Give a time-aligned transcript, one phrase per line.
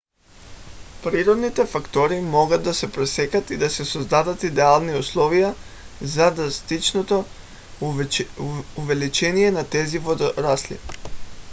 [1.03, 5.55] природните фактори могат да се пресекат и да се създадат идеални условия
[6.01, 7.25] за драстичното
[8.77, 10.77] увеличение на тези водорасли